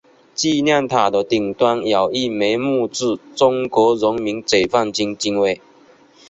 [0.33, 5.61] 纪念塔的顶端有一枚木质中国人民解放军军徽。